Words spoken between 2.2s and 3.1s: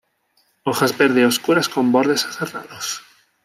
aserrados.